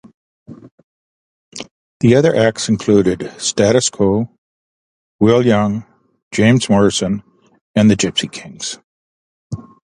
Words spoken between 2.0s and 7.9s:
other acts included Status Quo, Will Young, James Morrison and